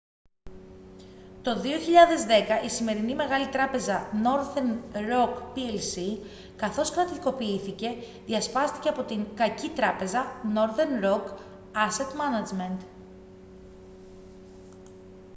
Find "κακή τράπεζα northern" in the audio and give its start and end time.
9.35-11.03